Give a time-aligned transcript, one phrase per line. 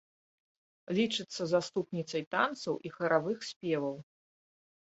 [0.99, 3.95] Лічыцца заступніцай танцаў і харавых спеваў.